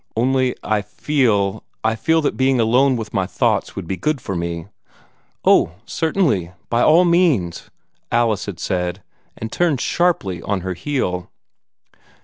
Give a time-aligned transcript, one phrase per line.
[0.15, 4.35] "Only I feel I feel that being alone with my thoughts would be good for
[4.35, 4.65] me."
[5.45, 7.69] "Oh, certainly by all means!"
[8.11, 9.03] Alice had said,
[9.37, 11.29] and turned sharply on her heel.